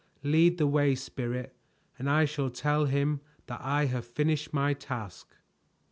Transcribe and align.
"Lead 0.23 0.57
the 0.57 0.65
way, 0.65 0.95
Spirit, 0.95 1.55
and 1.99 2.09
I 2.09 2.25
shall 2.25 2.49
tell 2.49 2.85
him 2.85 3.21
that 3.45 3.61
I 3.61 3.85
have 3.85 4.03
finished 4.03 4.51
my 4.51 4.73
task." 4.73 5.35